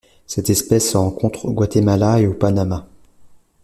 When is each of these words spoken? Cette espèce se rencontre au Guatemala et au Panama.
Cette 0.25 0.49
espèce 0.49 0.89
se 0.93 0.97
rencontre 0.97 1.45
au 1.45 1.53
Guatemala 1.53 2.19
et 2.21 2.25
au 2.25 2.33
Panama. 2.33 2.87